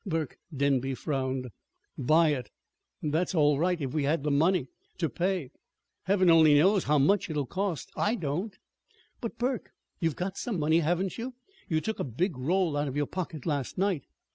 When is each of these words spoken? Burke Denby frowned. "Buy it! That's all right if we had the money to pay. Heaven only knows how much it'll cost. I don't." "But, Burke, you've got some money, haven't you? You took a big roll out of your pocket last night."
Burke 0.03 0.39
Denby 0.51 0.95
frowned. 0.95 1.49
"Buy 1.95 2.29
it! 2.29 2.49
That's 3.03 3.35
all 3.35 3.59
right 3.59 3.79
if 3.79 3.93
we 3.93 4.03
had 4.03 4.23
the 4.23 4.31
money 4.31 4.67
to 4.97 5.09
pay. 5.09 5.51
Heaven 6.05 6.27
only 6.27 6.55
knows 6.55 6.85
how 6.85 6.97
much 6.97 7.29
it'll 7.29 7.45
cost. 7.45 7.91
I 7.95 8.15
don't." 8.15 8.57
"But, 9.19 9.37
Burke, 9.37 9.69
you've 9.99 10.15
got 10.15 10.39
some 10.39 10.57
money, 10.59 10.79
haven't 10.79 11.19
you? 11.19 11.35
You 11.69 11.81
took 11.81 11.99
a 11.99 12.03
big 12.03 12.35
roll 12.35 12.75
out 12.77 12.87
of 12.87 12.95
your 12.97 13.05
pocket 13.05 13.45
last 13.45 13.77
night." 13.77 14.07